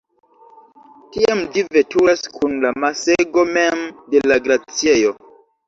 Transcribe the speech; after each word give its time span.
Tiam 1.17 1.43
ĝi 1.57 1.65
veturas 1.77 2.25
kun 2.39 2.57
la 2.65 2.73
masego 2.85 3.47
mem 3.53 3.87
de 4.17 4.25
la 4.33 4.43
glaciejo. 4.49 5.17